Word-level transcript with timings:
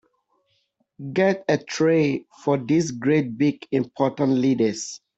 Get 1.13 1.45
a 1.47 1.59
tray 1.59 2.25
for 2.43 2.57
these 2.57 2.89
great 2.89 3.37
big 3.37 3.67
important 3.71 4.31
leaders. 4.31 4.99